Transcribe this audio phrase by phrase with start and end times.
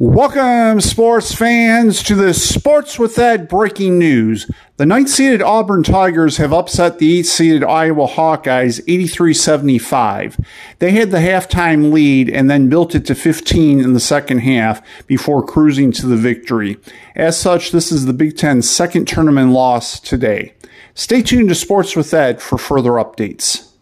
[0.00, 4.50] Welcome, sports fans, to the Sports with Ed breaking news.
[4.76, 10.36] The ninth seeded Auburn Tigers have upset the eighth seeded Iowa Hawkeyes 83 75.
[10.80, 14.82] They had the halftime lead and then built it to 15 in the second half
[15.06, 16.76] before cruising to the victory.
[17.14, 20.54] As such, this is the Big Ten's second tournament loss today.
[20.94, 23.73] Stay tuned to Sports with Ed for further updates.